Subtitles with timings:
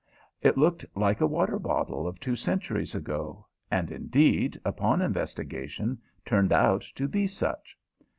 [0.41, 6.51] It looked like a water bottle of two centuries ago, and, indeed, upon investigation turned
[6.51, 7.77] out to be such.